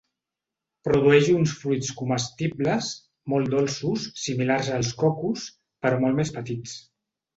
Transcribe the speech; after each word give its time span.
Produeix 0.87 1.27
uns 1.33 1.51
fruits 1.65 1.91
comestibles, 1.99 2.89
molt 3.35 3.53
dolços, 3.57 4.07
similars 4.23 4.73
als 4.79 4.91
cocos, 5.03 5.45
però 5.87 6.01
molt 6.07 6.19
més 6.23 6.33
petits. 6.41 6.75